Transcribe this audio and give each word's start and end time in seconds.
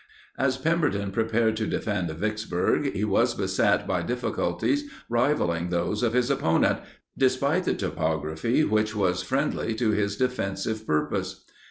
As 0.39 0.57
Pemberton 0.57 1.11
prepared 1.11 1.55
to 1.57 1.67
defend 1.67 2.09
Vicksburg 2.09 2.93
he 2.95 3.03
was 3.05 3.35
beset 3.35 3.85
by 3.85 4.01
difficulties 4.01 4.85
rivaling 5.09 5.69
those 5.69 6.01
of 6.01 6.13
his 6.13 6.31
opponent, 6.31 6.79
despite 7.15 7.65
the 7.65 7.75
topography 7.75 8.63
which 8.63 8.95
was 8.95 9.21
friendly 9.21 9.75
to 9.75 9.91
his 9.91 10.17
defensive 10.17 10.87
purpose. 10.87 11.43